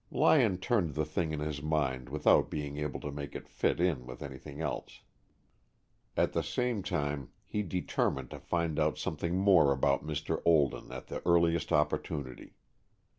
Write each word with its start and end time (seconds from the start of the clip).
Lyon 0.09 0.57
turned 0.57 0.95
the 0.95 1.05
thing 1.05 1.31
in 1.31 1.41
his 1.41 1.61
mind 1.61 2.09
without 2.09 2.49
being 2.49 2.77
able 2.77 2.99
to 3.01 3.11
make 3.11 3.35
it 3.35 3.47
fit 3.47 3.79
in 3.79 4.07
with 4.07 4.23
anything 4.23 4.59
else. 4.59 5.01
At 6.17 6.33
the 6.33 6.41
same 6.41 6.81
time 6.81 7.29
he 7.45 7.61
determined 7.61 8.31
to 8.31 8.39
find 8.39 8.79
out 8.79 8.97
something 8.97 9.37
more 9.37 9.71
about 9.71 10.03
Mr. 10.03 10.41
Olden 10.43 10.91
at 10.91 11.05
the 11.05 11.21
earliest 11.23 11.71
opportunity. 11.71 12.55